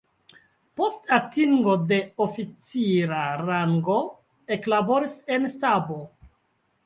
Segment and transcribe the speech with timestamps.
[0.79, 3.99] Post atingo de oficira rango
[4.57, 5.99] eklaboris en stabo.